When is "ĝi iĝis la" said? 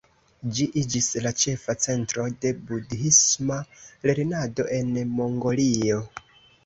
0.59-1.33